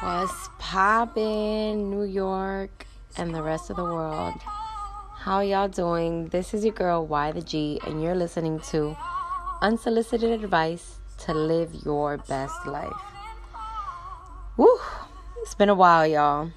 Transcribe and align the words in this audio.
What's 0.00 0.48
poppin', 0.58 1.90
New 1.90 2.02
York 2.02 2.86
and 3.16 3.34
the 3.34 3.42
rest 3.42 3.70
of 3.70 3.76
the 3.76 3.84
world? 3.84 4.34
How 4.42 5.40
y'all 5.40 5.68
doing? 5.68 6.28
This 6.28 6.52
is 6.52 6.64
your 6.64 6.74
girl 6.74 7.06
Y 7.06 7.32
the 7.32 7.40
G, 7.40 7.80
and 7.86 8.02
you're 8.02 8.14
listening 8.14 8.60
to 8.70 8.94
Unsolicited 9.62 10.42
Advice 10.42 10.98
to 11.18 11.32
Live 11.32 11.72
Your 11.84 12.18
Best 12.18 12.66
Life. 12.66 12.92
Woo! 14.58 14.78
It's 15.42 15.54
been 15.54 15.70
a 15.70 15.74
while, 15.74 16.06
y'all, 16.06 16.50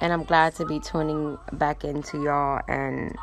and 0.00 0.12
I'm 0.12 0.24
glad 0.24 0.56
to 0.56 0.66
be 0.66 0.78
tuning 0.78 1.38
back 1.52 1.84
into 1.84 2.22
y'all 2.22 2.60
and 2.68 3.16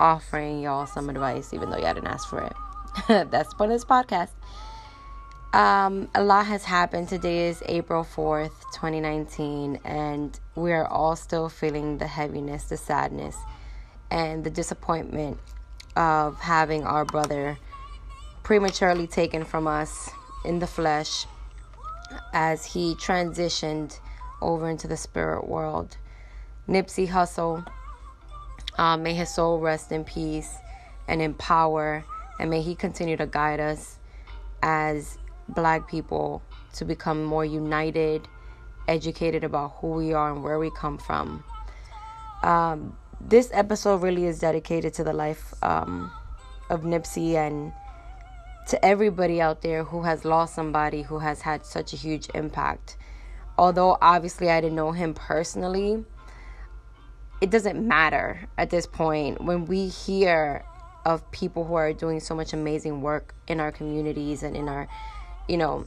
offering 0.00 0.62
y'all 0.62 0.86
some 0.86 1.10
advice, 1.10 1.52
even 1.52 1.68
though 1.68 1.78
y'all 1.78 1.92
didn't 1.92 2.08
ask 2.08 2.26
for 2.26 2.40
it. 2.42 2.54
That's 3.30 3.50
the 3.50 3.54
point 3.56 3.72
of 3.72 3.76
this 3.76 3.84
podcast. 3.84 4.30
Um, 5.54 6.08
a 6.16 6.24
lot 6.24 6.46
has 6.46 6.64
happened. 6.64 7.08
Today 7.08 7.46
is 7.46 7.62
April 7.66 8.02
4th, 8.02 8.50
2019, 8.72 9.78
and 9.84 10.40
we 10.56 10.72
are 10.72 10.84
all 10.84 11.14
still 11.14 11.48
feeling 11.48 11.98
the 11.98 12.08
heaviness, 12.08 12.64
the 12.64 12.76
sadness, 12.76 13.36
and 14.10 14.42
the 14.42 14.50
disappointment 14.50 15.38
of 15.94 16.40
having 16.40 16.82
our 16.82 17.04
brother 17.04 17.56
prematurely 18.42 19.06
taken 19.06 19.44
from 19.44 19.68
us 19.68 20.10
in 20.44 20.58
the 20.58 20.66
flesh 20.66 21.24
as 22.32 22.64
he 22.64 22.96
transitioned 22.96 24.00
over 24.42 24.68
into 24.68 24.88
the 24.88 24.96
spirit 24.96 25.46
world. 25.46 25.98
Nipsey 26.68 27.06
Hussle, 27.06 27.64
uh, 28.76 28.96
may 28.96 29.14
his 29.14 29.32
soul 29.32 29.60
rest 29.60 29.92
in 29.92 30.02
peace 30.02 30.56
and 31.06 31.22
in 31.22 31.32
power, 31.32 32.04
and 32.40 32.50
may 32.50 32.60
he 32.60 32.74
continue 32.74 33.16
to 33.16 33.26
guide 33.26 33.60
us 33.60 33.98
as 34.60 35.16
black 35.48 35.88
people 35.88 36.42
to 36.74 36.84
become 36.84 37.24
more 37.24 37.44
united, 37.44 38.26
educated 38.88 39.44
about 39.44 39.76
who 39.80 39.88
we 39.88 40.12
are 40.12 40.32
and 40.32 40.42
where 40.42 40.58
we 40.58 40.70
come 40.70 40.98
from. 40.98 41.44
Um, 42.42 42.96
this 43.20 43.50
episode 43.52 44.02
really 44.02 44.26
is 44.26 44.38
dedicated 44.38 44.92
to 44.94 45.04
the 45.04 45.12
life 45.12 45.54
um, 45.62 46.10
of 46.70 46.82
Nipsey 46.82 47.34
and 47.34 47.72
to 48.68 48.82
everybody 48.84 49.40
out 49.40 49.62
there 49.62 49.84
who 49.84 50.02
has 50.02 50.24
lost 50.24 50.54
somebody 50.54 51.02
who 51.02 51.18
has 51.18 51.42
had 51.42 51.64
such 51.64 51.92
a 51.92 51.96
huge 51.96 52.28
impact. 52.34 52.96
Although 53.56 53.98
obviously 54.00 54.50
I 54.50 54.60
didn't 54.60 54.76
know 54.76 54.92
him 54.92 55.14
personally, 55.14 56.04
it 57.40 57.50
doesn't 57.50 57.86
matter 57.86 58.48
at 58.56 58.70
this 58.70 58.86
point 58.86 59.42
when 59.42 59.66
we 59.66 59.88
hear 59.88 60.64
of 61.04 61.30
people 61.30 61.64
who 61.64 61.74
are 61.74 61.92
doing 61.92 62.20
so 62.20 62.34
much 62.34 62.52
amazing 62.52 63.02
work 63.02 63.34
in 63.46 63.60
our 63.60 63.70
communities 63.70 64.42
and 64.42 64.56
in 64.56 64.68
our 64.68 64.88
you 65.48 65.56
know, 65.56 65.86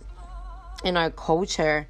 in 0.84 0.98
our 0.98 1.10
culture, 1.10 1.88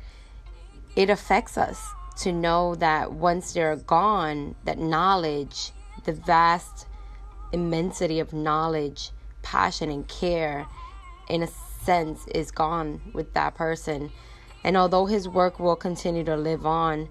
it 0.96 1.10
affects 1.10 1.58
us 1.58 1.90
to 2.18 2.32
know 2.32 2.76
that 2.76 3.12
once 3.12 3.54
they're 3.54 3.76
gone, 3.76 4.56
that 4.66 4.80
knowledge, 4.80 5.72
the 6.06 6.14
vast 6.14 6.88
immensity 7.52 8.20
of 8.20 8.34
knowledge, 8.34 9.12
passion, 9.42 9.92
and 9.92 10.08
care, 10.08 10.66
in 11.30 11.44
a 11.44 11.48
sense, 11.48 12.26
is 12.28 12.52
gone 12.52 13.02
with 13.14 13.34
that 13.34 13.56
person. 13.56 14.12
And 14.64 14.76
although 14.76 15.06
his 15.06 15.30
work 15.30 15.60
will 15.60 15.76
continue 15.76 16.24
to 16.24 16.36
live 16.36 16.66
on, 16.66 17.10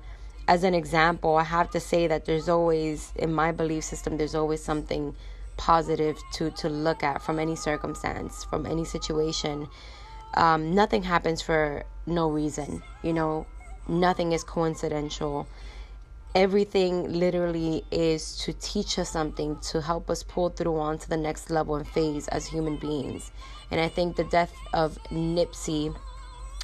as 0.48 0.64
an 0.64 0.74
example, 0.74 1.36
I 1.36 1.44
have 1.44 1.70
to 1.70 1.80
say 1.80 2.06
that 2.06 2.24
there's 2.24 2.48
always, 2.48 3.12
in 3.16 3.32
my 3.32 3.52
belief 3.52 3.84
system, 3.84 4.16
there's 4.16 4.34
always 4.34 4.62
something 4.62 5.14
positive 5.56 6.18
to, 6.34 6.50
to 6.50 6.68
look 6.68 7.02
at 7.02 7.22
from 7.22 7.38
any 7.38 7.56
circumstance, 7.56 8.44
from 8.44 8.66
any 8.66 8.84
situation 8.84 9.68
um, 10.36 10.74
nothing 10.74 11.02
happens 11.02 11.40
for 11.42 11.84
no 12.06 12.28
reason. 12.28 12.82
You 13.02 13.12
know, 13.12 13.46
nothing 13.88 14.32
is 14.32 14.44
coincidental. 14.44 15.46
Everything 16.34 17.10
literally 17.12 17.84
is 17.90 18.36
to 18.38 18.52
teach 18.52 18.98
us 18.98 19.10
something, 19.10 19.58
to 19.70 19.80
help 19.80 20.10
us 20.10 20.22
pull 20.22 20.50
through 20.50 20.78
on 20.78 20.98
to 20.98 21.08
the 21.08 21.16
next 21.16 21.50
level 21.50 21.76
and 21.76 21.88
phase 21.88 22.28
as 22.28 22.46
human 22.46 22.76
beings. 22.76 23.30
And 23.70 23.80
I 23.80 23.88
think 23.88 24.16
the 24.16 24.24
death 24.24 24.52
of 24.74 24.98
Nipsey, 25.10 25.96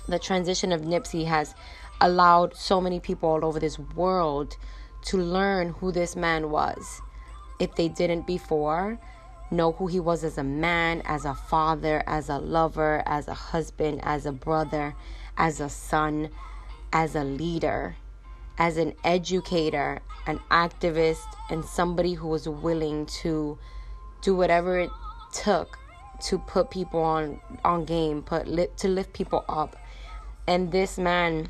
the 0.06 0.18
transition 0.18 0.72
of 0.72 0.82
Nipsey 0.82 1.24
has 1.24 1.54
allowed 2.00 2.54
so 2.54 2.80
many 2.80 3.00
people 3.00 3.30
all 3.30 3.44
over 3.44 3.58
this 3.58 3.78
world 3.78 4.56
to 5.02 5.16
learn 5.16 5.70
who 5.70 5.90
this 5.90 6.14
man 6.14 6.50
was. 6.50 7.00
If 7.58 7.74
they 7.76 7.88
didn't 7.88 8.26
before, 8.26 8.98
know 9.52 9.72
who 9.72 9.86
he 9.86 10.00
was 10.00 10.24
as 10.24 10.38
a 10.38 10.42
man, 10.42 11.02
as 11.04 11.24
a 11.24 11.34
father, 11.34 12.02
as 12.06 12.28
a 12.28 12.38
lover, 12.38 13.02
as 13.06 13.28
a 13.28 13.34
husband, 13.34 14.00
as 14.02 14.26
a 14.26 14.32
brother, 14.32 14.94
as 15.36 15.60
a 15.60 15.68
son, 15.68 16.30
as 16.92 17.14
a 17.14 17.24
leader, 17.24 17.96
as 18.58 18.76
an 18.76 18.94
educator, 19.04 20.00
an 20.26 20.40
activist, 20.50 21.26
and 21.50 21.64
somebody 21.64 22.14
who 22.14 22.28
was 22.28 22.48
willing 22.48 23.06
to 23.06 23.58
do 24.22 24.34
whatever 24.34 24.78
it 24.78 24.90
took 25.32 25.78
to 26.20 26.38
put 26.38 26.70
people 26.70 27.00
on 27.00 27.40
on 27.64 27.84
game, 27.84 28.22
put 28.22 28.46
to 28.76 28.88
lift 28.88 29.12
people 29.12 29.44
up. 29.48 29.76
And 30.46 30.72
this 30.72 30.98
man, 30.98 31.48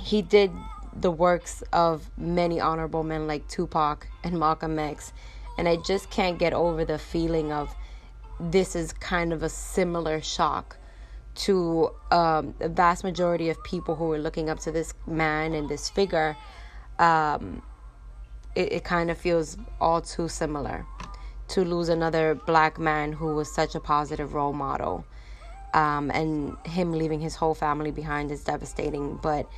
he 0.00 0.22
did 0.22 0.50
the 0.92 1.10
works 1.10 1.62
of 1.72 2.10
many 2.16 2.60
honorable 2.60 3.04
men 3.04 3.26
like 3.26 3.46
Tupac 3.48 4.08
and 4.24 4.38
Malcolm 4.38 4.78
X 4.78 5.12
and 5.58 5.68
I 5.68 5.76
just 5.76 6.08
can't 6.08 6.38
get 6.38 6.54
over 6.54 6.84
the 6.84 6.98
feeling 6.98 7.52
of 7.52 7.74
this 8.40 8.76
is 8.76 8.92
kind 8.92 9.32
of 9.32 9.42
a 9.42 9.48
similar 9.48 10.20
shock 10.20 10.78
to 11.34 11.90
um, 12.10 12.54
the 12.58 12.68
vast 12.68 13.02
majority 13.04 13.50
of 13.50 13.62
people 13.64 13.96
who 13.96 14.12
are 14.12 14.18
looking 14.18 14.48
up 14.48 14.60
to 14.60 14.72
this 14.72 14.94
man 15.06 15.52
and 15.52 15.68
this 15.68 15.90
figure. 15.90 16.36
Um, 17.00 17.62
it, 18.54 18.72
it 18.72 18.84
kind 18.84 19.10
of 19.10 19.18
feels 19.18 19.56
all 19.80 20.00
too 20.00 20.28
similar 20.28 20.86
to 21.48 21.64
lose 21.64 21.88
another 21.88 22.34
black 22.34 22.78
man 22.78 23.12
who 23.12 23.34
was 23.34 23.52
such 23.52 23.74
a 23.74 23.80
positive 23.80 24.34
role 24.34 24.52
model. 24.52 25.04
Um, 25.74 26.10
and 26.10 26.56
him 26.64 26.92
leaving 26.92 27.20
his 27.20 27.34
whole 27.34 27.54
family 27.54 27.90
behind 27.90 28.30
is 28.30 28.44
devastating. 28.44 29.18
But 29.22 29.48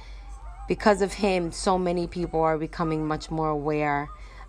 because 0.67 1.03
of 1.03 1.13
him, 1.13 1.53
so 1.53 1.79
many 1.79 2.07
people 2.07 2.41
are 2.41 2.59
becoming 2.59 3.07
much 3.07 3.31
more 3.31 3.49
aware 3.49 4.09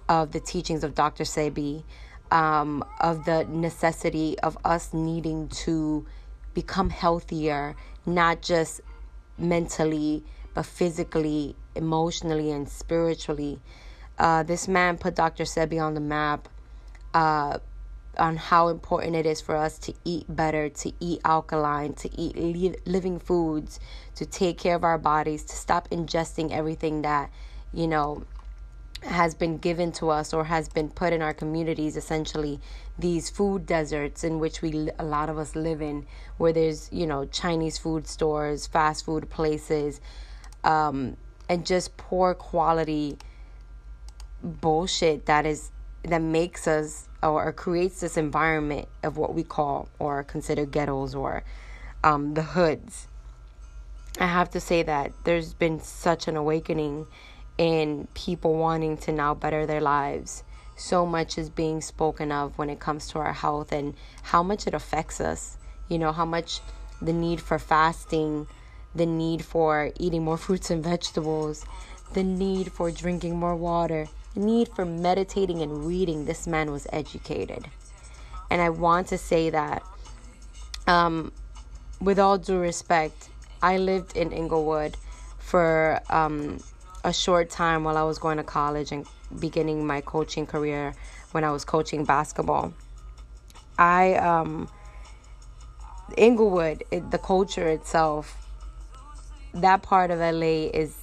of 0.10 0.32
the 0.32 0.40
teachings 0.40 0.84
of 0.84 0.96
Dr. 0.96 1.24
Sebi, 1.24 1.84
um, 2.32 2.84
of 3.00 3.26
the 3.26 3.46
necessity 3.46 4.40
of 4.40 4.58
us 4.64 4.94
needing 4.94 5.48
to 5.50 6.06
become 6.54 6.90
healthier, 6.90 7.76
not 8.06 8.42
just 8.42 8.82
mentally, 9.38 10.24
but 10.54 10.66
physically, 10.66 11.56
emotionally, 11.76 12.52
and 12.52 12.68
spiritually. 12.68 13.60
Uh, 14.18 14.44
this 14.44 14.68
man 14.68 14.98
put 14.98 15.16
Dr. 15.16 15.44
Sebi 15.44 15.82
on 15.82 15.94
the 15.94 16.02
map 16.02 16.48
uh, 17.14 17.58
on 18.18 18.36
how 18.38 18.68
important 18.68 19.16
it 19.16 19.26
is 19.26 19.42
for 19.42 19.56
us 19.56 19.78
to 19.80 19.94
eat 20.04 20.26
better, 20.28 20.70
to 20.70 20.92
eat 21.00 21.22
alkaline, 21.24 21.94
to 21.94 22.10
eat 22.20 22.36
li- 22.36 22.76
living 22.86 23.20
foods, 23.20 23.80
to 24.16 24.26
take 24.26 24.58
care 24.58 24.76
of 24.76 24.84
our 24.84 24.98
bodies, 24.98 25.44
to 25.44 25.56
stop 25.56 25.90
ingesting 25.90 26.52
everything 26.52 27.02
that, 27.04 27.30
you 27.74 27.88
know, 27.88 28.24
has 29.04 29.34
been 29.34 29.58
given 29.58 29.92
to 29.92 30.10
us 30.10 30.34
or 30.34 30.44
has 30.44 30.70
been 30.70 30.90
put 30.90 31.12
in 31.12 31.22
our 31.22 31.34
communities 31.34 31.98
essentially 31.98 32.60
these 33.00 33.30
food 33.30 33.66
deserts 33.66 34.24
in 34.24 34.38
which 34.40 34.62
we 34.62 34.90
a 35.00 35.04
lot 35.04 35.30
of 35.30 35.38
us 35.38 35.56
live 35.56 35.82
in 35.82 36.06
where 36.38 36.54
there's 36.54 36.88
you 36.92 37.08
know 37.08 37.26
chinese 37.26 37.78
food 37.78 38.08
stores 38.08 38.68
fast 38.68 39.04
food 39.06 39.28
places 39.30 40.00
um, 40.64 41.18
and 41.50 41.66
just 41.66 41.98
poor 41.98 42.36
quality 42.36 43.18
bullshit 44.44 45.26
that 45.26 45.46
is 45.46 45.72
that 46.04 46.22
makes 46.22 46.68
us 46.68 47.08
or 47.22 47.52
creates 47.52 48.00
this 48.00 48.18
environment 48.18 48.88
of 49.04 49.18
what 49.18 49.34
we 49.34 49.44
call 49.44 49.88
or 50.00 50.24
consider 50.24 50.66
ghettos 50.66 51.14
or 51.14 51.44
um, 52.04 52.34
the 52.34 52.42
hoods. 52.42 53.08
I 54.20 54.26
have 54.26 54.50
to 54.52 54.60
say 54.60 54.84
that 54.84 55.12
there's 55.24 55.54
been 55.54 55.80
such 55.80 56.28
an 56.28 56.36
awakening 56.36 57.06
in 57.62 58.08
people 58.16 58.56
wanting 58.56 58.98
to 58.98 59.12
now 59.12 59.36
better 59.36 59.68
their 59.68 59.80
lives. 59.80 60.44
So 60.76 61.06
much 61.06 61.38
is 61.38 61.52
being 61.52 61.80
spoken 61.80 62.32
of 62.32 62.58
when 62.58 62.72
it 62.72 62.80
comes 62.80 63.08
to 63.10 63.20
our 63.20 63.34
health 63.34 63.72
and 63.72 63.94
how 64.24 64.42
much 64.42 64.66
it 64.66 64.74
affects 64.74 65.22
us. 65.22 65.58
You 65.88 66.00
know, 66.00 66.12
how 66.12 66.26
much 66.26 66.60
the 67.04 67.14
need 67.14 67.40
for 67.40 67.60
fasting, 67.60 68.48
the 68.96 69.06
need 69.06 69.46
for 69.46 69.92
eating 70.00 70.24
more 70.24 70.38
fruits 70.46 70.72
and 70.72 70.84
vegetables, 70.84 71.64
the 72.14 72.24
need 72.24 72.72
for 72.72 72.90
drinking 72.90 73.38
more 73.38 73.56
water, 73.56 74.08
the 74.34 74.40
need 74.40 74.68
for 74.70 74.84
meditating 74.84 75.62
and 75.62 75.86
reading. 75.86 76.26
This 76.26 76.48
man 76.48 76.72
was 76.72 76.88
educated. 76.92 77.68
And 78.50 78.60
I 78.60 78.70
want 78.70 79.06
to 79.10 79.20
say 79.20 79.52
that, 79.52 79.84
um, 80.88 81.32
with 82.02 82.18
all 82.18 82.40
due 82.40 82.58
respect, 82.58 83.30
I 83.62 83.78
lived 83.78 84.18
in 84.18 84.32
Inglewood 84.32 84.98
for 85.38 86.02
um, 86.10 86.58
a 87.04 87.14
short 87.14 87.50
time 87.50 87.84
while 87.84 87.98
I 87.98 88.04
was 88.04 88.20
going 88.20 88.38
to 88.38 88.44
college 88.44 88.92
and 88.92 89.06
beginning 89.40 89.86
my 89.86 90.02
coaching 90.02 90.46
career 90.46 90.94
when 91.32 91.44
I 91.44 91.52
was 91.52 91.66
coaching 91.66 92.06
basketball. 92.06 92.74
I 93.78 94.16
um 94.16 94.70
Inglewood, 96.18 96.84
it, 96.92 97.10
the 97.10 97.18
culture 97.18 97.68
itself 97.68 98.42
that 99.54 99.84
part 99.84 100.12
of 100.12 100.20
LA 100.20 100.70
is, 100.74 100.96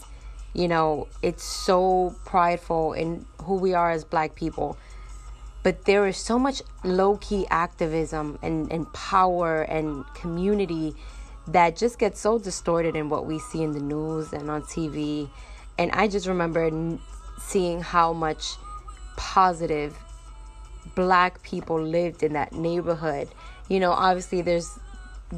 you 0.54 0.68
know, 0.68 1.08
it's 1.22 1.44
so 1.44 2.14
prideful 2.24 2.92
in 2.92 3.26
who 3.42 3.54
we 3.54 3.74
are 3.74 3.90
as 3.90 4.04
black 4.04 4.34
people. 4.34 4.78
But 5.62 5.84
there 5.84 6.06
is 6.06 6.16
so 6.16 6.38
much 6.38 6.62
low 6.84 7.16
key 7.18 7.46
activism 7.50 8.38
and, 8.42 8.70
and 8.72 8.90
power 8.92 9.62
and 9.62 10.04
community 10.14 10.94
that 11.48 11.76
just 11.76 11.98
gets 11.98 12.20
so 12.20 12.38
distorted 12.38 12.94
in 12.96 13.08
what 13.08 13.26
we 13.26 13.38
see 13.38 13.62
in 13.62 13.72
the 13.72 13.80
news 13.80 14.32
and 14.32 14.50
on 14.50 14.62
TV. 14.62 15.28
And 15.78 15.92
I 15.92 16.08
just 16.08 16.26
remember 16.26 16.98
seeing 17.40 17.80
how 17.80 18.12
much 18.12 18.56
positive 19.16 19.96
black 20.94 21.42
people 21.42 21.80
lived 21.80 22.22
in 22.22 22.32
that 22.32 22.52
neighborhood. 22.52 23.28
You 23.68 23.80
know, 23.80 23.92
obviously 23.92 24.42
there's 24.42 24.78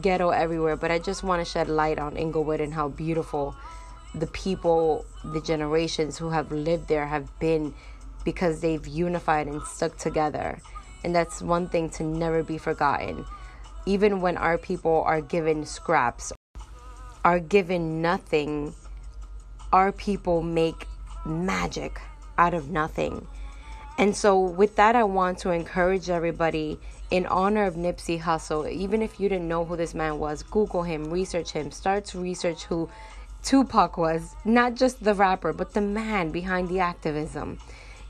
ghetto 0.00 0.30
everywhere, 0.30 0.76
but 0.76 0.90
I 0.90 0.98
just 0.98 1.22
want 1.22 1.44
to 1.44 1.50
shed 1.50 1.68
light 1.68 1.98
on 1.98 2.16
Inglewood 2.16 2.60
and 2.60 2.72
how 2.72 2.88
beautiful 2.88 3.54
the 4.14 4.26
people, 4.28 5.04
the 5.24 5.40
generations 5.40 6.18
who 6.18 6.30
have 6.30 6.50
lived 6.50 6.88
there 6.88 7.06
have 7.06 7.38
been 7.38 7.74
because 8.24 8.60
they've 8.60 8.86
unified 8.86 9.46
and 9.46 9.62
stuck 9.62 9.96
together. 9.98 10.58
And 11.04 11.14
that's 11.14 11.40
one 11.40 11.68
thing 11.68 11.90
to 11.90 12.02
never 12.02 12.42
be 12.42 12.58
forgotten. 12.58 13.24
Even 13.86 14.20
when 14.20 14.36
our 14.36 14.58
people 14.58 15.02
are 15.06 15.20
given 15.20 15.64
scraps, 15.64 16.32
are 17.24 17.40
given 17.40 18.02
nothing, 18.02 18.74
our 19.72 19.92
people 19.92 20.42
make 20.42 20.86
magic 21.24 22.00
out 22.38 22.54
of 22.54 22.70
nothing. 22.70 23.26
And 23.98 24.16
so, 24.16 24.40
with 24.40 24.76
that, 24.76 24.96
I 24.96 25.04
want 25.04 25.38
to 25.40 25.50
encourage 25.50 26.08
everybody 26.08 26.78
in 27.10 27.26
honor 27.26 27.66
of 27.66 27.74
Nipsey 27.74 28.20
Hussle. 28.20 28.70
Even 28.70 29.02
if 29.02 29.20
you 29.20 29.28
didn't 29.28 29.48
know 29.48 29.64
who 29.64 29.76
this 29.76 29.94
man 29.94 30.18
was, 30.18 30.42
Google 30.42 30.84
him, 30.84 31.10
research 31.10 31.50
him, 31.50 31.70
start 31.70 32.06
to 32.06 32.18
research 32.18 32.64
who 32.64 32.88
Tupac 33.42 33.98
was. 33.98 34.34
Not 34.44 34.74
just 34.74 35.04
the 35.04 35.14
rapper, 35.14 35.52
but 35.52 35.74
the 35.74 35.80
man 35.80 36.30
behind 36.30 36.68
the 36.68 36.80
activism. 36.80 37.58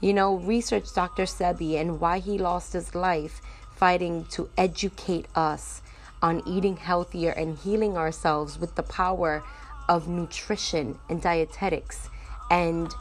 You 0.01 0.13
know, 0.13 0.37
research 0.37 0.95
Dr. 0.95 1.25
Sebi 1.25 1.75
and 1.75 2.01
why 2.01 2.21
he 2.21 2.39
lost 2.39 2.73
his 2.73 2.95
life 2.95 3.41
fighting 3.75 4.27
to 4.27 4.49
educate 4.57 5.27
us 5.35 5.83
on 6.23 6.43
eating 6.47 6.77
healthier 6.77 7.31
and 7.31 7.59
healing 7.59 7.97
ourselves 7.97 8.59
with 8.59 8.75
the 8.77 8.83
power 8.83 9.43
of 9.91 10.09
nutrition 10.09 10.97
and 11.11 11.21
dietetics 11.21 12.09
and 12.51 12.95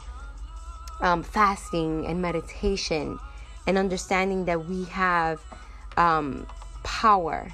um, 1.00 1.22
fasting 1.22 2.04
and 2.06 2.20
meditation 2.20 3.18
and 3.66 3.78
understanding 3.78 4.44
that 4.44 4.66
we 4.66 4.84
have 4.84 5.40
um, 5.96 6.46
power 6.82 7.50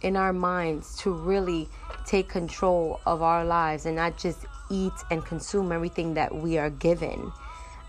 in 0.00 0.16
our 0.16 0.32
minds 0.32 0.96
to 0.96 1.12
really 1.12 1.68
take 2.06 2.28
control 2.28 3.00
of 3.04 3.20
our 3.20 3.44
lives 3.44 3.84
and 3.84 3.94
not 3.94 4.16
just 4.16 4.46
eat 4.70 4.92
and 5.10 5.24
consume 5.24 5.70
everything 5.70 6.14
that 6.14 6.34
we 6.34 6.56
are 6.56 6.70
given. 6.70 7.30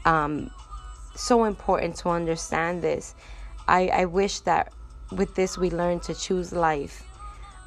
Um, 0.04 0.52
so 1.16 1.46
important 1.46 1.96
to 1.98 2.10
understand 2.10 2.82
this. 2.82 3.16
I, 3.70 3.88
I 3.88 4.06
wish 4.06 4.42
that 4.42 4.74
with 5.12 5.34
this 5.36 5.58
we 5.58 5.70
learn 5.70 6.02
to 6.02 6.14
choose 6.14 6.52
life, 6.52 7.04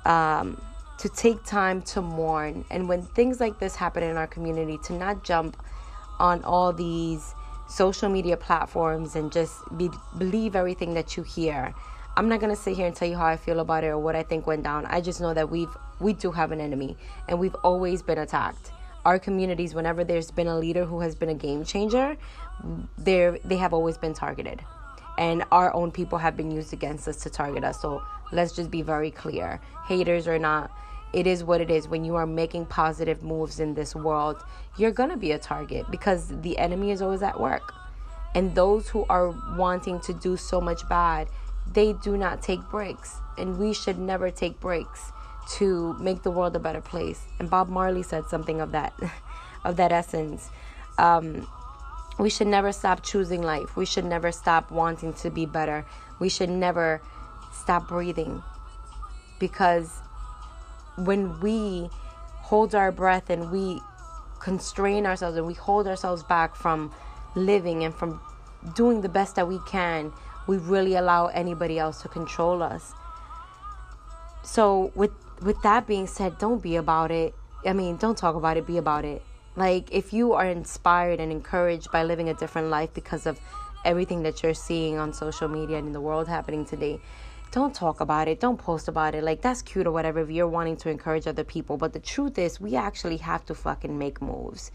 um, 0.05 0.61
to 1.03 1.09
take 1.09 1.45
time 1.45 1.83
to 1.83 2.01
mourn, 2.01 2.65
and 2.71 2.89
when 2.89 3.03
things 3.03 3.41
like 3.41 3.59
this 3.59 3.75
happen 3.75 4.05
in 4.05 4.17
our 4.17 4.29
community, 4.29 4.79
to 4.85 4.93
not 4.93 5.25
jump 5.25 5.57
on 6.21 6.45
all 6.45 6.73
these 6.73 7.35
social 7.69 8.09
media 8.09 8.37
platforms 8.37 9.17
and 9.17 9.33
just 9.33 9.53
be, 9.77 9.91
believe 10.17 10.55
everything 10.55 10.95
that 10.95 11.17
you 11.17 11.25
hear. 11.25 11.75
I'm 12.17 12.29
not 12.29 12.39
gonna 12.39 12.55
sit 12.55 12.77
here 12.77 12.87
and 12.87 12.95
tell 12.95 13.09
you 13.09 13.17
how 13.17 13.27
I 13.27 13.37
feel 13.37 13.59
about 13.59 13.83
it 13.83 13.89
or 13.89 13.99
what 13.99 14.15
I 14.15 14.23
think 14.23 14.47
went 14.47 14.63
down. 14.63 14.87
I 14.87 15.01
just 15.01 15.21
know 15.21 15.35
that 15.35 15.51
we've 15.51 15.75
we 15.99 16.13
do 16.13 16.31
have 16.31 16.53
an 16.53 16.61
enemy 16.61 16.97
and 17.29 17.39
we've 17.41 17.55
always 17.65 18.01
been 18.03 18.19
attacked. 18.19 18.71
Our 19.05 19.19
communities, 19.19 19.75
whenever 19.75 20.05
there's 20.05 20.31
been 20.31 20.47
a 20.47 20.57
leader 20.57 20.85
who 20.85 21.01
has 21.01 21.17
been 21.17 21.31
a 21.31 21.35
game 21.35 21.65
changer, 21.65 22.17
they 22.97 23.41
they 23.45 23.57
have 23.57 23.73
always 23.75 23.99
been 23.99 24.15
targeted, 24.15 24.61
and 25.19 25.43
our 25.51 25.75
own 25.75 25.91
people 25.91 26.19
have 26.19 26.37
been 26.37 26.53
used 26.53 26.73
against 26.73 27.09
us 27.09 27.17
to 27.25 27.31
target 27.31 27.65
us. 27.65 27.81
So 27.81 28.05
let's 28.31 28.53
just 28.53 28.71
be 28.71 28.83
very 28.83 29.11
clear: 29.11 29.61
haters 29.89 30.29
or 30.29 30.39
not, 30.39 30.71
it 31.13 31.27
is 31.27 31.45
what 31.45 31.61
it 31.61 31.71
is. 31.71 31.89
When 31.89 32.05
you 32.05 32.17
are 32.17 32.27
making 32.27 32.67
positive 32.67 33.23
moves 33.23 33.61
in 33.61 33.75
this 33.75 33.95
world, 33.95 34.43
you're 34.77 34.91
going 34.91 35.11
to 35.11 35.17
be 35.17 35.33
a 35.33 35.39
target 35.39 35.87
because 35.91 36.29
the 36.41 36.59
enemy 36.59 36.91
is 36.91 37.03
always 37.03 37.23
at 37.23 37.39
work. 37.39 37.75
And 38.35 38.55
those 38.55 38.89
who 38.89 39.05
are 39.11 39.29
wanting 39.57 40.01
to 40.01 40.15
do 40.15 40.37
so 40.37 40.61
much 40.61 40.89
bad, 40.89 41.29
they 41.73 41.93
do 41.93 42.17
not 42.17 42.43
take 42.43 42.61
breaks. 42.71 43.17
And 43.37 43.59
we 43.59 43.75
should 43.75 43.99
never 43.99 44.31
take 44.31 44.59
breaks 44.59 45.13
to 45.57 45.95
make 45.95 46.23
the 46.23 46.31
world 46.31 46.57
a 46.57 46.59
better 46.59 46.81
place. 46.81 47.21
And 47.39 47.51
Bob 47.51 47.69
Marley 47.69 48.03
said 48.03 48.27
something 48.27 48.61
of 48.61 48.73
that 48.73 48.95
of 49.65 49.77
that 49.77 49.93
essence. 49.93 50.51
Um, 50.99 51.47
we 52.19 52.31
should 52.31 52.47
never 52.47 52.73
stop 52.73 53.03
choosing 53.03 53.43
life. 53.43 53.77
We 53.77 53.87
should 53.87 54.05
never 54.05 54.33
stop 54.33 54.71
wanting 54.71 55.13
to 55.15 55.31
be 55.31 55.47
better. 55.47 55.85
We 56.19 56.29
should 56.29 56.51
never 56.51 57.01
stop 57.53 57.89
breathing 57.89 58.43
because 59.39 59.91
when 60.97 61.41
we 61.41 61.89
hold 62.43 62.75
our 62.75 62.93
breath 62.93 63.31
and 63.31 63.51
we 63.51 63.81
constrain 64.41 65.07
ourselves 65.07 65.37
and 65.37 65.47
we 65.47 65.55
hold 65.55 65.87
ourselves 65.87 66.23
back 66.25 66.57
from 66.57 66.93
living 67.35 67.85
and 67.85 67.95
from 67.95 68.21
doing 68.75 69.01
the 69.01 69.09
best 69.09 69.37
that 69.37 69.49
we 69.49 69.59
can, 69.67 70.13
we 70.47 70.57
really 70.59 70.95
allow 70.95 71.27
anybody 71.27 71.79
else 71.79 72.03
to 72.03 72.09
control 72.09 72.63
us. 72.63 72.93
So 74.43 74.93
with 74.95 75.13
with 75.41 75.61
that 75.63 75.87
being 75.87 76.07
said, 76.07 76.39
don't 76.39 76.63
be 76.63 76.77
about 76.77 77.11
it. 77.11 77.35
I 77.65 77.73
mean, 77.73 77.97
don't 77.97 78.19
talk 78.19 78.37
about 78.37 78.57
it, 78.57 78.67
be 78.67 78.79
about 78.79 79.05
it. 79.05 79.23
Like 79.57 79.93
if 79.93 80.13
you 80.13 80.33
are 80.33 80.47
inspired 80.47 81.21
and 81.21 81.31
encouraged 81.33 81.91
by 81.91 82.05
living 82.05 82.29
a 82.29 82.35
different 82.35 82.69
life 82.69 82.93
because 82.95 83.27
of 83.27 83.41
everything 83.85 84.23
that 84.23 84.43
you're 84.43 84.55
seeing 84.55 84.99
on 84.99 85.13
social 85.13 85.49
media 85.49 85.79
and 85.79 85.89
in 85.89 85.93
the 85.93 86.01
world 86.01 86.29
happening 86.29 86.65
today, 86.65 87.01
don't 87.53 87.75
talk 87.75 88.01
about 88.01 88.29
it. 88.29 88.41
Don't 88.41 88.59
post 88.59 88.89
about 88.89 89.15
it. 89.15 89.23
Like 89.23 89.43
that's 89.43 89.61
cute 89.61 89.87
or 89.87 89.93
whatever 89.93 90.21
if 90.21 90.31
you're 90.31 90.49
wanting 90.49 90.77
to 90.79 90.89
encourage 90.89 91.27
other 91.27 91.45
people. 91.45 91.77
But 91.77 91.93
the 91.93 92.01
truth 92.01 92.39
is 92.39 92.59
we 92.59 92.75
actually 92.75 93.19
have 93.19 93.45
to 93.47 93.55
fucking 93.55 93.97
make 93.97 94.23
moves. 94.23 94.73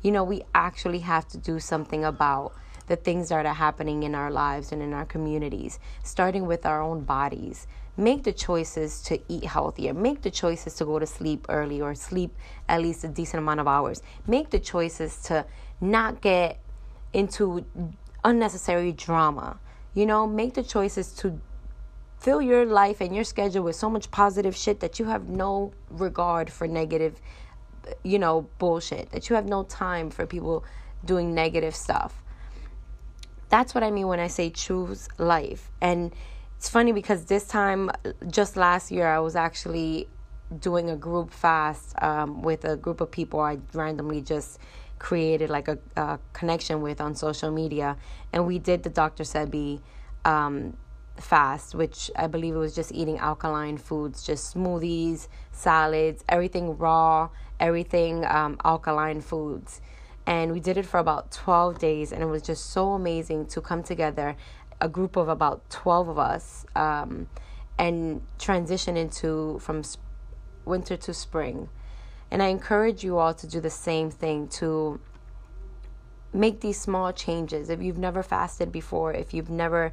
You 0.00 0.12
know 0.12 0.22
we 0.22 0.44
actually 0.54 1.00
have 1.00 1.26
to 1.28 1.38
do 1.38 1.58
something 1.58 2.04
about 2.04 2.54
the 2.86 2.94
things 2.94 3.28
that 3.28 3.44
are 3.44 3.54
happening 3.54 4.04
in 4.04 4.14
our 4.14 4.30
lives 4.30 4.70
and 4.72 4.80
in 4.80 4.92
our 4.92 5.04
communities 5.04 5.78
starting 6.04 6.46
with 6.46 6.64
our 6.64 6.80
own 6.80 7.02
bodies. 7.02 7.66
Make 7.96 8.22
the 8.22 8.32
choices 8.32 9.02
to 9.02 9.20
eat 9.28 9.44
healthier. 9.44 9.92
Make 9.92 10.22
the 10.22 10.30
choices 10.30 10.74
to 10.76 10.84
go 10.84 11.00
to 11.00 11.06
sleep 11.06 11.46
early 11.48 11.80
or 11.80 11.96
sleep 11.96 12.34
at 12.68 12.80
least 12.80 13.02
a 13.02 13.08
decent 13.08 13.42
amount 13.42 13.58
of 13.58 13.66
hours. 13.66 14.02
Make 14.28 14.50
the 14.50 14.60
choices 14.60 15.20
to 15.24 15.44
not 15.80 16.20
get 16.20 16.60
into 17.12 17.64
unnecessary 18.24 18.92
drama. 18.92 19.58
You 19.94 20.06
know 20.06 20.28
make 20.28 20.54
the 20.54 20.62
choices 20.62 21.12
to 21.14 21.40
fill 22.20 22.42
your 22.42 22.66
life 22.66 23.00
and 23.00 23.14
your 23.14 23.24
schedule 23.24 23.64
with 23.64 23.74
so 23.74 23.88
much 23.88 24.10
positive 24.10 24.54
shit 24.54 24.80
that 24.80 24.98
you 24.98 25.06
have 25.06 25.28
no 25.28 25.72
regard 25.88 26.52
for 26.52 26.68
negative 26.68 27.20
you 28.04 28.18
know 28.18 28.46
bullshit 28.58 29.10
that 29.10 29.28
you 29.28 29.36
have 29.36 29.46
no 29.46 29.62
time 29.64 30.10
for 30.10 30.26
people 30.26 30.64
doing 31.04 31.34
negative 31.34 31.74
stuff. 31.74 32.22
That's 33.48 33.74
what 33.74 33.82
i 33.82 33.90
mean 33.90 34.06
when 34.06 34.20
i 34.20 34.28
say 34.28 34.50
choose 34.50 35.08
life. 35.18 35.70
And 35.80 36.12
it's 36.56 36.68
funny 36.68 36.92
because 36.92 37.24
this 37.24 37.46
time 37.46 37.90
just 38.28 38.56
last 38.56 38.90
year 38.90 39.06
i 39.08 39.18
was 39.18 39.34
actually 39.34 40.08
doing 40.58 40.90
a 40.90 40.96
group 40.96 41.30
fast 41.30 41.94
um, 42.02 42.42
with 42.42 42.64
a 42.64 42.76
group 42.76 43.00
of 43.00 43.10
people 43.10 43.40
i 43.40 43.58
randomly 43.72 44.20
just 44.20 44.58
created 44.98 45.48
like 45.48 45.68
a, 45.68 45.78
a, 45.96 46.18
connection 46.34 46.82
with 46.82 47.00
on 47.00 47.14
social 47.14 47.50
media. 47.50 47.96
And 48.34 48.46
we 48.46 48.58
did 48.58 48.82
the 48.82 48.90
dr 48.90 49.22
sebi 49.22 49.80
um, 50.26 50.76
fast, 51.20 51.74
which 51.74 52.10
I 52.16 52.26
believe 52.26 52.54
it 52.54 52.58
was 52.58 52.74
just 52.74 52.92
eating 52.92 53.18
alkaline 53.18 53.78
foods, 53.78 54.22
just 54.22 54.54
smoothies, 54.54 55.28
salads, 55.52 56.24
everything 56.28 56.76
raw, 56.76 57.28
everything 57.58 58.24
um, 58.24 58.58
alkaline 58.64 59.20
foods. 59.20 59.80
And 60.26 60.52
we 60.52 60.60
did 60.60 60.76
it 60.76 60.86
for 60.86 60.98
about 60.98 61.32
12 61.32 61.78
days, 61.78 62.12
and 62.12 62.22
it 62.22 62.26
was 62.26 62.42
just 62.42 62.70
so 62.70 62.92
amazing 62.92 63.46
to 63.46 63.60
come 63.60 63.82
together, 63.82 64.36
a 64.80 64.88
group 64.88 65.16
of 65.16 65.28
about 65.28 65.68
12 65.70 66.08
of 66.08 66.18
us, 66.18 66.66
um, 66.76 67.28
and 67.78 68.22
transition 68.38 68.96
into 68.96 69.58
from 69.60 69.82
winter 70.64 70.96
to 70.96 71.14
spring. 71.14 71.68
And 72.30 72.42
I 72.42 72.48
encourage 72.48 73.02
you 73.02 73.18
all 73.18 73.34
to 73.34 73.46
do 73.46 73.60
the 73.60 73.70
same 73.70 74.10
thing 74.10 74.48
to 74.48 75.00
make 76.32 76.60
these 76.60 76.80
small 76.80 77.12
changes. 77.12 77.70
If 77.70 77.82
you've 77.82 77.98
never 77.98 78.22
fasted 78.22 78.70
before, 78.70 79.12
if 79.12 79.34
you've 79.34 79.50
never 79.50 79.92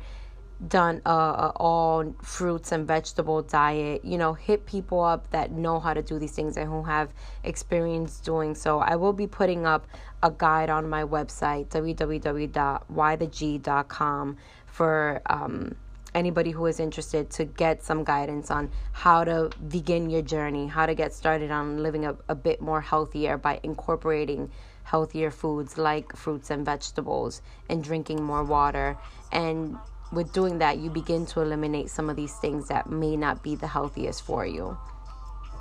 done 0.68 1.00
a, 1.06 1.10
a, 1.10 1.54
all 1.58 2.16
fruits 2.24 2.72
and 2.72 2.88
vegetable 2.88 3.44
diet 3.44 4.04
you 4.04 4.18
know 4.18 4.34
hit 4.34 4.66
people 4.66 5.04
up 5.04 5.30
that 5.30 5.52
know 5.52 5.80
how 5.80 5.94
to 5.94 6.02
do 6.02 6.18
these 6.18 6.32
things 6.32 6.58
and 6.58 6.68
who 6.68 6.82
have 6.84 7.14
experience 7.44 8.20
doing 8.20 8.56
so 8.56 8.80
i 8.80 8.96
will 8.96 9.14
be 9.14 9.28
putting 9.28 9.68
up 9.68 9.86
a 10.24 10.32
guide 10.32 10.70
on 10.70 10.90
my 10.90 11.04
website 11.04 11.68
www.whytheg.com 11.68 14.38
for 14.66 15.22
um, 15.28 15.76
anybody 16.18 16.52
who 16.52 16.66
is 16.66 16.80
interested 16.80 17.30
to 17.30 17.46
get 17.46 17.84
some 17.84 18.04
guidance 18.04 18.50
on 18.50 18.72
how 18.92 19.24
to 19.24 19.50
begin 19.68 20.10
your 20.10 20.22
journey, 20.22 20.68
how 20.68 20.86
to 20.86 20.96
get 20.96 21.14
started 21.14 21.52
on 21.52 21.84
living 21.84 22.06
a, 22.06 22.16
a 22.28 22.36
bit 22.36 22.62
more 22.62 22.82
healthier 22.82 23.38
by 23.38 23.60
incorporating 23.64 24.50
healthier 24.84 25.30
foods 25.30 25.78
like 25.78 26.16
fruits 26.16 26.50
and 26.50 26.66
vegetables 26.66 27.42
and 27.70 27.84
drinking 27.84 28.24
more 28.24 28.44
water. 28.44 28.98
And 29.32 29.78
with 30.12 30.32
doing 30.34 30.60
that, 30.60 30.78
you 30.78 30.90
begin 30.90 31.26
to 31.28 31.42
eliminate 31.42 31.90
some 31.90 32.10
of 32.10 32.16
these 32.16 32.34
things 32.36 32.70
that 32.70 32.90
may 32.90 33.18
not 33.18 33.44
be 33.44 33.56
the 33.56 33.68
healthiest 33.68 34.22
for 34.24 34.46
you. 34.46 34.78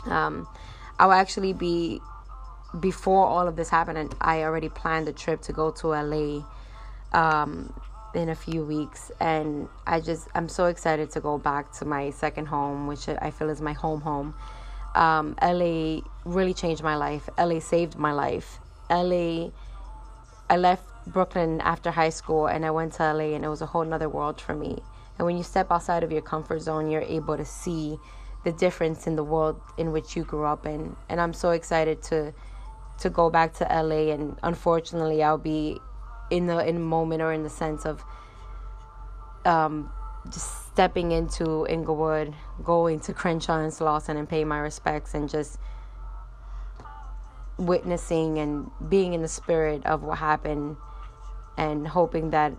Um, 0.05 0.47
I'll 0.99 1.13
actually 1.13 1.53
be, 1.53 2.01
before 2.79 3.27
all 3.27 3.49
of 3.49 3.57
this 3.57 3.69
happened, 3.69 4.15
I 4.21 4.43
already 4.43 4.69
planned 4.69 5.09
a 5.09 5.13
trip 5.13 5.43
to 5.43 5.53
go 5.53 5.71
to 5.73 5.89
LA 5.89 6.45
um, 7.13 7.73
in 8.15 8.29
a 8.29 8.35
few 8.35 8.65
weeks. 8.65 9.11
And 9.21 9.69
I 9.87 10.01
just, 10.01 10.29
I'm 10.35 10.49
so 10.49 10.67
excited 10.67 11.11
to 11.13 11.21
go 11.21 11.39
back 11.39 11.73
to 11.79 11.85
my 11.85 12.11
second 12.11 12.47
home, 12.47 12.87
which 12.87 13.09
I 13.09 13.31
feel 13.31 13.51
is 13.51 13.61
my 13.61 13.73
home 13.73 14.01
home. 14.01 14.35
Um, 14.95 15.37
LA 15.43 16.01
really 16.25 16.55
changed 16.55 16.83
my 16.83 16.97
life. 16.97 17.29
LA 17.39 17.59
saved 17.59 17.97
my 17.97 18.13
life. 18.13 18.59
LA, 18.89 19.51
I 20.49 20.57
left 20.57 20.85
Brooklyn 21.07 21.61
after 21.61 21.91
high 21.91 22.11
school 22.11 22.47
and 22.47 22.65
I 22.67 22.71
went 22.71 22.95
to 22.95 23.13
LA 23.13 23.35
and 23.35 23.45
it 23.45 23.49
was 23.49 23.63
a 23.63 23.67
whole 23.67 23.85
nother 23.85 24.09
world 24.09 24.41
for 24.41 24.55
me. 24.55 24.83
And 25.19 25.25
when 25.25 25.37
you 25.37 25.43
step 25.43 25.71
outside 25.71 26.03
of 26.03 26.13
your 26.13 26.23
comfort 26.23 26.61
zone, 26.61 26.91
you're 26.91 27.03
able 27.03 27.37
to 27.37 27.45
see 27.45 27.99
the 28.45 28.53
difference 28.53 29.07
in 29.07 29.17
the 29.17 29.25
world 29.25 29.61
in 29.79 29.93
which 29.93 30.17
you 30.17 30.25
grew 30.25 30.45
up 30.45 30.67
in. 30.67 30.97
And 31.09 31.21
I'm 31.21 31.33
so 31.33 31.51
excited 31.51 32.03
to 32.05 32.33
to 32.99 33.11
go 33.11 33.29
back 33.29 33.53
to 33.53 33.65
LA 33.65 34.13
and 34.13 34.39
unfortunately 34.43 35.23
I'll 35.23 35.37
be 35.37 35.79
in 36.31 36.47
the 36.47 36.67
in 36.67 36.83
moment 36.83 37.21
or 37.21 37.31
in 37.33 37.43
the 37.43 37.51
sense 37.51 37.85
of 37.85 38.03
um, 39.45 39.93
just 40.31 40.69
stepping 40.69 41.13
into 41.13 41.67
Inglewood, 41.69 42.35
going 42.65 43.01
to 43.01 43.13
Crenshaw 43.13 43.61
and 43.61 43.73
Slauson 43.73 44.17
and 44.17 44.29
pay 44.29 44.45
my 44.45 44.59
respects 44.59 45.15
and 45.15 45.29
just 45.29 45.59
witnessing 47.59 48.39
and 48.39 48.71
being 48.89 49.15
in 49.15 49.23
the 49.23 49.29
spirit 49.29 49.85
of 49.87 50.03
what 50.03 50.19
happened 50.19 50.77
and 51.57 51.87
hoping 51.89 52.31
that 52.31 52.53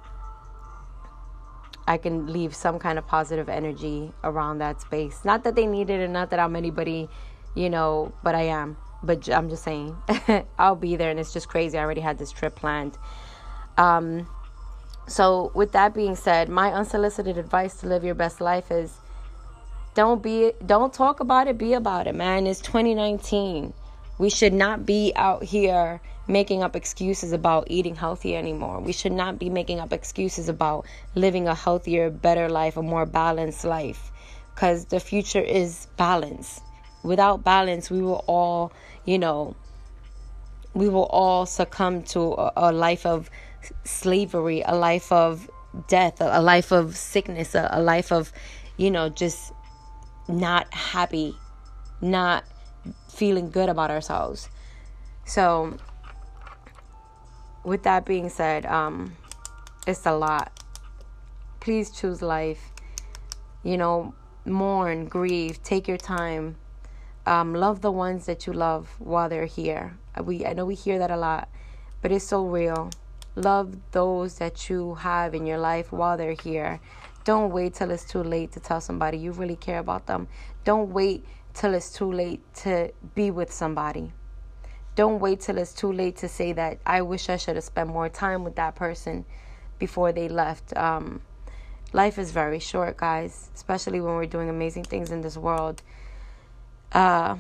I 1.88 1.98
can 1.98 2.27
leave 2.27 2.54
some 2.54 2.80
kind 2.80 3.00
of 3.00 3.08
positive 3.08 3.48
energy 3.48 4.12
around 4.24 4.58
that 4.58 4.82
space. 4.82 5.24
Not 5.24 5.44
that 5.46 5.56
they 5.56 5.66
need 5.66 5.89
it 5.89 6.01
and 6.01 6.12
not 6.12 6.30
that 6.32 6.39
I'm 6.39 6.56
anybody, 6.56 7.08
you 7.56 7.70
know, 7.70 8.12
but 8.24 8.36
I 8.36 8.44
am. 8.44 8.77
But 9.04 9.30
I'm 9.30 9.50
just 9.50 9.63
saying, 9.63 9.96
I'll 10.60 10.75
be 10.75 10.96
there 10.96 11.12
and 11.12 11.20
it's 11.20 11.32
just 11.32 11.48
crazy. 11.48 11.77
I 11.77 11.82
already 11.82 12.01
had 12.01 12.18
this 12.18 12.32
trip 12.32 12.56
planned. 12.56 12.98
Um, 13.77 14.27
so, 15.08 15.51
with 15.56 15.72
that 15.72 15.94
being 15.94 16.16
said, 16.16 16.50
my 16.50 16.74
unsolicited 16.74 17.38
advice 17.38 17.75
to 17.77 17.88
live 17.88 18.04
your 18.04 18.16
best 18.16 18.42
life 18.42 18.72
is 18.72 18.98
don't 19.94 20.22
be 20.22 20.51
don't 20.66 20.94
talk 20.94 21.22
about 21.22 21.48
it, 21.48 21.58
be 21.58 21.74
about 21.74 22.08
it, 22.08 22.16
man. 22.16 22.46
It's 22.46 22.60
2019. 22.60 23.74
We 24.17 24.29
should 24.29 24.53
not 24.53 24.86
be 24.86 25.13
out 25.15 25.43
here 25.43 26.01
making 26.27 26.63
up 26.63 26.75
excuses 26.75 27.31
about 27.31 27.67
eating 27.69 27.95
healthy 27.95 28.36
anymore. 28.36 28.79
We 28.79 28.91
should 28.91 29.12
not 29.12 29.39
be 29.39 29.50
making 29.50 29.79
up 29.79 29.93
excuses 29.93 30.50
about 30.50 30.86
living 31.15 31.47
a 31.47 31.55
healthier, 31.55 32.09
better 32.09 32.50
life, 32.50 32.77
a 32.77 32.81
more 32.81 33.05
balanced 33.05 33.63
life. 33.63 34.12
Because 34.53 34.86
the 34.86 35.00
future 35.00 35.41
is 35.41 35.88
balance. 35.97 36.62
Without 37.03 37.43
balance, 37.43 37.89
we 37.91 38.01
will 38.01 38.24
all, 38.27 38.74
you 39.05 39.19
know, 39.19 39.55
we 40.74 40.89
will 40.89 41.05
all 41.05 41.45
succumb 41.45 42.03
to 42.03 42.33
a, 42.33 42.51
a 42.57 42.71
life 42.71 43.05
of 43.05 43.29
slavery, 43.83 44.63
a 44.65 44.75
life 44.75 45.12
of 45.12 45.50
death, 45.88 46.17
a, 46.19 46.41
life 46.41 46.71
of 46.71 46.95
sickness, 46.95 47.55
a, 47.55 47.69
a 47.71 47.81
life 47.81 48.12
of, 48.12 48.33
you 48.77 48.89
know, 48.89 49.09
just 49.09 49.53
not 50.27 50.71
happy, 50.74 51.36
not 52.01 52.43
feeling 53.10 53.50
good 53.50 53.70
about 53.70 53.91
ourselves. 53.91 54.50
So, 55.25 55.77
with 57.63 57.84
that 57.84 58.06
being 58.06 58.29
said, 58.29 58.65
um, 58.65 59.15
it's 59.86 60.06
a 60.06 60.15
lot. 60.15 60.51
Please 61.60 61.91
choose 61.91 62.22
life. 62.22 62.72
You 63.63 63.77
know, 63.77 64.13
mourn, 64.46 65.08
grieve, 65.08 65.62
take 65.63 65.88
your 65.88 65.98
time. 65.98 66.56
Um, 67.25 67.53
love 67.53 67.82
the 67.82 67.91
ones 67.91 68.25
that 68.27 68.48
you 68.48 68.53
love 68.53 68.88
while 69.00 69.27
they're 69.27 69.46
here. 69.46 69.98
We 70.24 70.46
I 70.46 70.53
know 70.53 70.65
we 70.65 70.75
hear 70.75 71.00
that 71.00 71.12
a 71.12 71.17
lot, 71.17 71.50
but 72.01 72.12
it's 72.12 72.25
so 72.25 72.46
real. 72.46 72.89
Love 73.36 73.75
those 73.91 74.38
that 74.39 74.70
you 74.70 74.96
have 74.96 75.36
in 75.36 75.46
your 75.46 75.58
life 75.58 75.91
while 75.91 76.17
they're 76.17 76.38
here. 76.41 76.79
Don't 77.25 77.51
wait 77.51 77.74
till 77.74 77.91
it's 77.91 78.06
too 78.06 78.24
late 78.24 78.53
to 78.53 78.62
tell 78.62 78.79
somebody 78.79 79.17
you 79.17 79.34
really 79.34 79.58
care 79.58 79.79
about 79.79 80.08
them. 80.08 80.27
Don't 80.63 80.91
wait 80.94 81.25
till 81.58 81.74
it's 81.74 81.92
too 81.92 82.12
late 82.12 82.42
to 82.54 82.92
be 83.16 83.32
with 83.32 83.52
somebody. 83.52 84.14
Don't 84.96 85.20
wait 85.20 85.42
till 85.42 85.58
it's 85.58 85.74
too 85.74 85.92
late 85.92 86.16
to 86.18 86.28
say 86.28 86.54
that 86.54 86.80
I 86.86 87.02
wish 87.02 87.30
I 87.30 87.38
should 87.38 87.56
have 87.56 87.64
spent 87.64 87.90
more 87.90 88.10
time 88.10 88.44
with 88.44 88.56
that 88.56 88.76
person 88.76 89.26
before 89.80 90.12
they 90.12 90.30
left. 90.30 90.76
Um, 90.78 91.22
life 91.94 92.20
is 92.20 92.32
very 92.32 92.60
short, 92.60 92.98
guys, 92.98 93.50
especially 93.56 94.02
when 94.02 94.16
we're 94.16 94.28
doing 94.28 94.50
amazing 94.50 94.84
things 94.84 95.12
in 95.12 95.22
this 95.22 95.36
world. 95.36 95.82
Uh, 96.92 97.38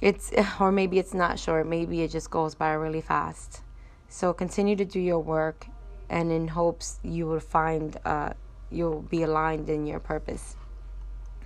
it's 0.00 0.32
or 0.60 0.72
maybe 0.72 0.98
it's 0.98 1.14
not 1.14 1.38
short. 1.38 1.66
Maybe 1.66 2.02
it 2.02 2.10
just 2.10 2.30
goes 2.30 2.56
by 2.56 2.72
really 2.72 3.00
fast. 3.00 3.62
So 4.08 4.32
continue 4.32 4.74
to 4.76 4.84
do 4.84 4.98
your 4.98 5.20
work, 5.20 5.66
and 6.10 6.32
in 6.32 6.48
hopes 6.48 6.98
you 7.04 7.26
will 7.26 7.40
find 7.40 7.96
uh, 8.04 8.32
you'll 8.70 9.02
be 9.02 9.22
aligned 9.22 9.68
in 9.68 9.86
your 9.86 10.00
purpose. 10.00 10.56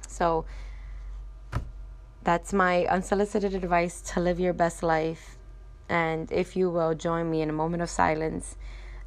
So 0.09 0.47
that's 2.27 2.53
my 2.53 2.85
unsolicited 2.87 3.55
advice 3.55 4.01
to 4.01 4.19
live 4.19 4.41
your 4.41 4.53
best 4.53 4.83
life 4.83 5.39
and 5.89 6.33
if 6.33 6.57
you 6.57 6.69
will 6.69 6.93
join 6.93 7.31
me 7.31 7.41
in 7.41 7.49
a 7.49 7.53
moment 7.53 7.81
of 7.81 7.89
silence 7.89 8.57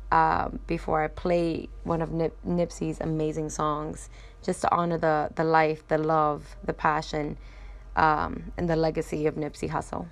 uh, 0.09 0.47
before 0.67 1.03
I 1.03 1.07
play 1.09 1.67
one 1.83 2.01
of 2.01 2.13
Nip- 2.13 2.41
Nipsey's 2.47 3.01
amazing 3.01 3.49
songs, 3.49 4.09
just 4.41 4.61
to 4.61 4.73
honor 4.73 4.97
the, 4.97 5.29
the 5.35 5.43
life, 5.43 5.85
the 5.89 5.97
love, 5.97 6.55
the 6.63 6.71
passion, 6.71 7.37
um, 7.97 8.53
and 8.57 8.69
the 8.69 8.77
legacy 8.77 9.27
of 9.27 9.35
Nipsey 9.35 9.69
Hussle. 9.69 10.07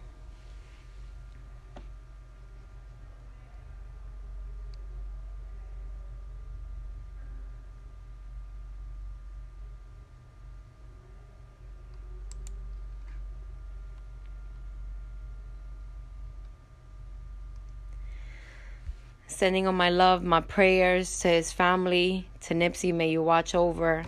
Sending 19.38 19.67
on 19.67 19.75
my 19.75 19.91
love, 19.91 20.24
my 20.24 20.41
prayers 20.41 21.20
to 21.20 21.27
his 21.27 21.53
family, 21.53 22.27
to 22.41 22.56
Nipsey. 22.56 22.91
May 22.91 23.12
you 23.12 23.22
watch 23.22 23.53
over 23.53 24.03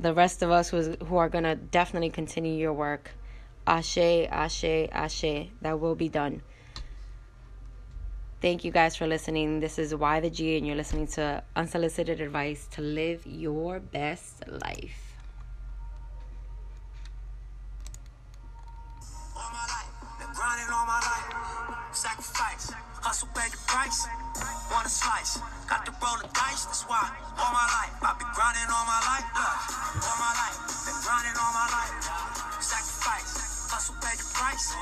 the 0.00 0.14
rest 0.14 0.40
of 0.40 0.50
us 0.50 0.70
who's, 0.70 0.96
who 1.06 1.18
are 1.18 1.28
going 1.28 1.44
to 1.44 1.56
definitely 1.56 2.08
continue 2.08 2.54
your 2.54 2.72
work. 2.72 3.10
Ashe, 3.66 3.98
Ashe, 3.98 4.88
Ashe. 4.90 5.50
That 5.60 5.78
will 5.78 5.94
be 5.94 6.08
done. 6.08 6.40
Thank 8.40 8.64
you 8.64 8.72
guys 8.72 8.96
for 8.96 9.06
listening. 9.06 9.60
This 9.60 9.78
is 9.78 9.94
Y 9.94 10.20
the 10.20 10.30
G, 10.30 10.56
and 10.56 10.66
you're 10.66 10.74
listening 10.74 11.08
to 11.08 11.42
unsolicited 11.54 12.22
advice 12.22 12.66
to 12.70 12.80
live 12.80 13.26
your 13.26 13.78
best 13.78 14.42
life. 14.48 15.05
Hustle 23.06 23.30
pay 23.38 23.46
the 23.54 23.60
price. 23.70 24.02
Want 24.66 24.82
a 24.82 24.90
slice. 24.90 25.38
Got 25.70 25.86
to 25.86 25.94
roll 26.02 26.18
the 26.18 26.26
dice. 26.34 26.66
That's 26.66 26.82
why 26.90 27.06
all 27.38 27.54
my 27.54 27.62
life 27.70 27.94
I've 28.02 28.18
been 28.18 28.26
grinding 28.34 28.66
all 28.66 28.82
my 28.82 28.98
life. 29.06 29.22
Look, 29.30 29.62
all 30.10 30.18
my 30.18 30.34
life 30.34 30.58
been 30.82 30.98
grinding 31.06 31.38
all 31.38 31.54
my 31.54 31.70
life. 31.70 31.94
Sacrifice. 32.58 33.70
Hustle 33.70 33.94
pay 34.02 34.10
the 34.18 34.26
price. 34.34 34.74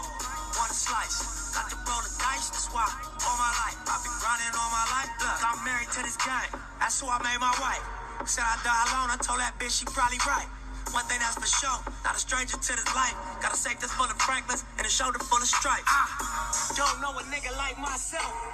Want 0.57 0.73
a 0.73 0.77
slice. 0.89 1.53
Got 1.53 1.69
to 1.69 1.77
roll 1.85 2.01
the 2.01 2.17
dice. 2.17 2.49
That's 2.49 2.73
why 2.73 2.89
all 3.29 3.37
my 3.37 3.53
life 3.61 3.77
I've 3.93 4.01
been 4.01 4.17
grinding 4.17 4.57
all 4.57 4.73
my 4.73 4.87
life. 4.89 5.13
Look, 5.21 5.41
I'm 5.45 5.61
married 5.61 5.93
to 5.93 6.01
this 6.01 6.17
game. 6.17 6.53
That's 6.81 6.97
who 6.97 7.13
I 7.13 7.21
made 7.21 7.37
my 7.45 7.53
wife. 7.61 7.85
Said 8.25 8.49
I 8.49 8.57
die 8.65 8.85
alone. 8.89 9.13
I 9.13 9.21
told 9.21 9.45
that 9.45 9.53
bitch 9.61 9.77
she 9.77 9.85
probably 9.85 10.17
right. 10.25 10.49
One 10.95 11.05
thing 11.07 11.19
that's 11.19 11.35
for 11.35 11.47
sure, 11.47 11.93
not 12.05 12.15
a 12.15 12.21
stranger 12.21 12.57
to 12.57 12.73
this 12.73 12.95
life. 12.95 13.17
Got 13.43 13.53
a 13.53 13.57
safe 13.57 13.81
that's 13.81 13.93
full 13.93 14.07
of 14.07 14.17
Franklins 14.23 14.63
and 14.79 14.87
a 14.87 14.91
shoulder 14.91 15.19
full 15.19 15.39
of 15.39 15.49
stripes. 15.49 15.91
I 15.91 16.73
don't 16.77 17.03
know 17.03 17.11
a 17.19 17.23
nigga 17.35 17.51
like 17.59 17.77
myself. 17.81 18.45